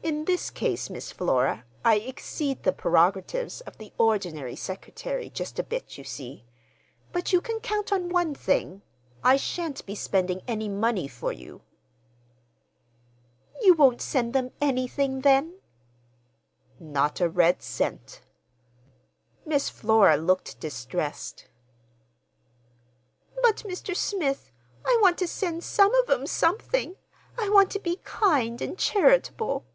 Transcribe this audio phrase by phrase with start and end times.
[0.00, 5.62] In this case, Miss Flora, I exceed the prerogatives of the ordinary secretary just a
[5.62, 6.46] bit, you see.
[7.12, 11.60] But you can count on one thing—I shan't be spending any money for you."
[13.60, 15.58] "You won't send them anything, then?"
[16.80, 18.22] "Not a red cent."
[19.44, 21.48] Miss Flora looked distressed.
[23.42, 23.94] "But, Mr.
[23.94, 24.52] Smith,
[24.86, 26.96] I want to send some of 'em something!
[27.38, 29.66] I want to be kind and charitable."